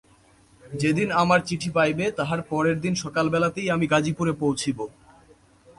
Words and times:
যেদিন 0.63 1.09
আমার 1.11 1.39
চিঠি 1.45 1.69
পাইবে 1.69 2.05
তাহার 2.11 2.41
পরের 2.41 2.77
দিন 2.81 2.93
সকালবেলাতেই 2.95 3.67
আমি 3.69 3.85
গাজিপুরে 3.87 4.33
পৌঁছিব। 4.33 4.77